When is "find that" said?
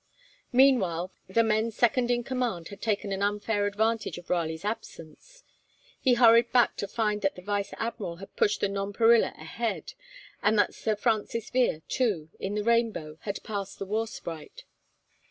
6.87-7.35